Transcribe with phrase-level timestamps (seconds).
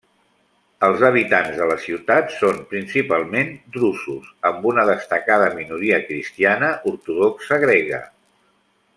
[0.85, 8.01] Els habitants de la ciutat són principalment drusos amb una destacada minoria cristiana ortodoxa grega.